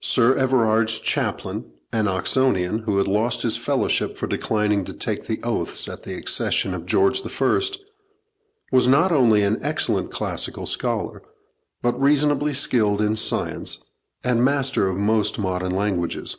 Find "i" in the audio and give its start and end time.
7.24-7.60